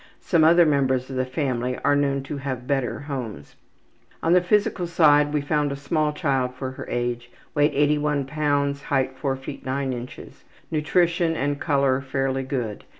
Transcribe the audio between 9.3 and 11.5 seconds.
ft. 9 in. Nutrition